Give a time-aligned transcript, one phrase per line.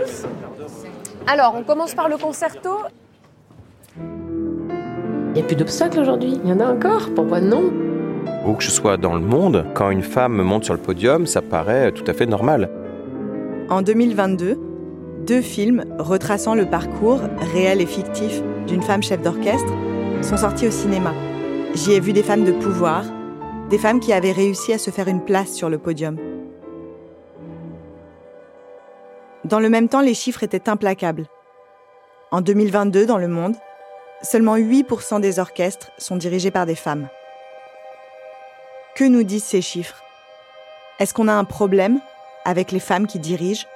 [0.00, 0.26] tous.
[1.26, 2.70] Alors, on commence par le concerto.
[3.96, 6.40] Il n'y a plus d'obstacles aujourd'hui.
[6.42, 7.10] Il y en a encore.
[7.14, 7.72] Pourquoi non?
[8.46, 11.42] Où que je sois dans le monde, quand une femme monte sur le podium, ça
[11.42, 12.70] paraît tout à fait normal.
[13.68, 14.58] En 2022,
[15.26, 17.20] deux films retraçant le parcours
[17.52, 19.72] réel et fictif d'une femme chef d'orchestre
[20.22, 21.12] sont sortis au cinéma.
[21.74, 23.04] J'y ai vu des femmes de pouvoir,
[23.68, 26.16] des femmes qui avaient réussi à se faire une place sur le podium.
[29.44, 31.26] Dans le même temps, les chiffres étaient implacables.
[32.30, 33.56] En 2022, dans le monde,
[34.22, 37.08] seulement 8% des orchestres sont dirigés par des femmes.
[38.94, 40.02] Que nous disent ces chiffres?
[40.98, 42.00] Est-ce qu'on a un problème
[42.44, 43.66] avec les femmes qui dirigent?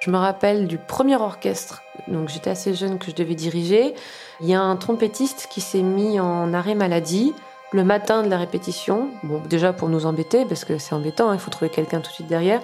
[0.00, 3.94] Je me rappelle du premier orchestre, donc j'étais assez jeune que je devais diriger.
[4.40, 7.34] Il y a un trompettiste qui s'est mis en arrêt maladie
[7.72, 9.10] le matin de la répétition.
[9.22, 12.08] Bon, déjà pour nous embêter, parce que c'est embêtant, hein, il faut trouver quelqu'un tout
[12.08, 12.62] de suite derrière,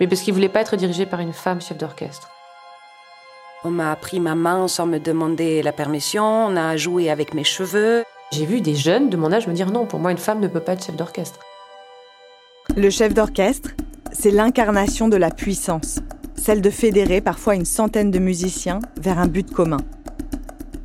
[0.00, 2.28] mais parce qu'il voulait pas être dirigé par une femme chef d'orchestre.
[3.64, 7.44] On m'a pris ma main sans me demander la permission, on a joué avec mes
[7.44, 8.04] cheveux.
[8.30, 10.48] J'ai vu des jeunes de mon âge me dire non, pour moi une femme ne
[10.48, 11.40] peut pas être chef d'orchestre.
[12.76, 13.70] Le chef d'orchestre,
[14.12, 15.98] c'est l'incarnation de la puissance,
[16.36, 19.80] celle de fédérer parfois une centaine de musiciens vers un but commun.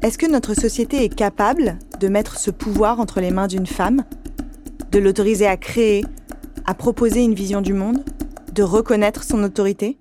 [0.01, 4.03] Est-ce que notre société est capable de mettre ce pouvoir entre les mains d'une femme,
[4.91, 6.03] de l'autoriser à créer,
[6.65, 8.03] à proposer une vision du monde,
[8.53, 9.97] de reconnaître son autorité?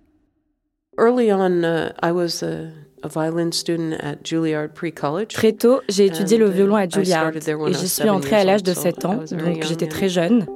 [5.28, 8.62] Très tôt, j'ai étudié le violon à uh, Juilliard et j'y suis entrée à l'âge
[8.62, 10.46] de 7 ans, donc j'étais très jeune.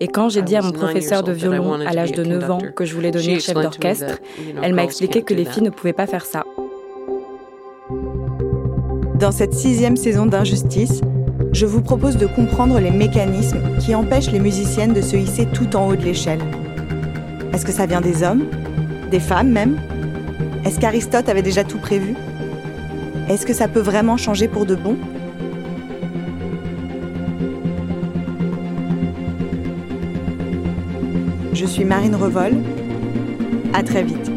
[0.00, 2.84] Et quand j'ai dit à mon professeur de violon à l'âge de 9 ans que
[2.84, 4.18] je voulais devenir chef d'orchestre,
[4.62, 6.44] elle m'a expliqué que les filles ne pouvaient pas faire ça.
[9.18, 11.00] Dans cette sixième saison d'Injustice,
[11.52, 15.76] je vous propose de comprendre les mécanismes qui empêchent les musiciennes de se hisser tout
[15.76, 16.40] en haut de l'échelle.
[17.52, 18.44] Est-ce que ça vient des hommes?
[19.10, 19.78] Des femmes même?
[20.64, 22.14] Est-ce qu'Aristote avait déjà tout prévu?
[23.28, 24.96] Est-ce que ça peut vraiment changer pour de bon?
[31.52, 32.52] Je suis Marine Revol.
[33.74, 34.32] À très vite.